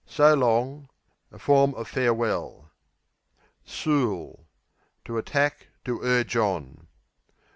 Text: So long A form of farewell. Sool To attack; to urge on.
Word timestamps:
So 0.07 0.33
long 0.33 0.89
A 1.31 1.37
form 1.37 1.75
of 1.75 1.87
farewell. 1.87 2.71
Sool 3.63 4.47
To 5.05 5.19
attack; 5.19 5.67
to 5.85 6.01
urge 6.01 6.35
on. 6.35 6.87